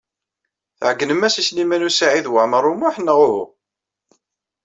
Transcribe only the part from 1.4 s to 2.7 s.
i Sliman U Saɛid Waɛmaṛ